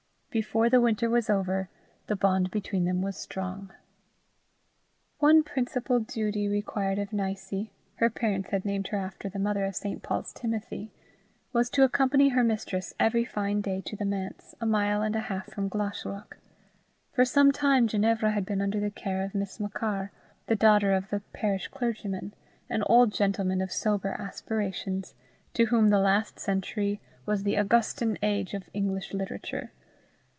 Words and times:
Before 0.33 0.69
the 0.69 0.79
winter 0.79 1.09
was 1.09 1.29
over, 1.29 1.67
the 2.07 2.15
bond 2.15 2.51
between 2.51 2.85
them 2.85 3.01
was 3.01 3.17
strong. 3.17 3.73
One 5.19 5.43
principal 5.43 5.99
duty 5.99 6.47
required 6.47 6.99
of 6.99 7.11
Nicie 7.11 7.73
her 7.95 8.09
parents 8.09 8.49
had 8.51 8.63
named 8.63 8.87
her 8.87 8.97
after 8.97 9.27
the 9.27 9.39
mother 9.39 9.65
of 9.65 9.75
St. 9.75 10.01
Paul's 10.01 10.31
Timothy 10.31 10.89
was 11.51 11.69
to 11.71 11.83
accompany 11.83 12.29
her 12.29 12.45
mistress 12.45 12.93
every 12.97 13.25
fine 13.25 13.59
day 13.59 13.81
to 13.81 13.97
the 13.97 14.05
manse, 14.05 14.55
a 14.61 14.65
mile 14.65 15.01
and 15.01 15.17
a 15.17 15.27
half 15.27 15.47
from 15.51 15.67
Glashruach. 15.67 16.37
For 17.11 17.25
some 17.25 17.51
time 17.51 17.85
Ginevra 17.89 18.31
had 18.31 18.45
been 18.45 18.61
under 18.61 18.79
the 18.79 18.89
care 18.89 19.23
of 19.23 19.35
Miss 19.35 19.59
Machar, 19.59 20.13
the 20.47 20.55
daughter 20.55 20.93
of 20.93 21.09
the 21.09 21.19
parish 21.33 21.67
clergyman, 21.67 22.33
an 22.69 22.83
old 22.83 23.11
gentleman 23.11 23.59
of 23.59 23.69
sober 23.73 24.13
aspirations, 24.17 25.13
to 25.55 25.65
whom 25.65 25.89
the 25.89 25.99
last 25.99 26.39
century 26.39 27.01
was 27.25 27.43
the 27.43 27.55
Augustan 27.55 28.17
age 28.21 28.53
of 28.53 28.69
English 28.73 29.13
literature. 29.13 29.73